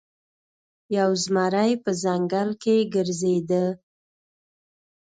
یو 0.97 1.09
زمری 1.23 1.71
په 1.83 1.91
ځنګل 2.03 2.49
کې 2.61 2.75
ګرځیده. 2.93 3.65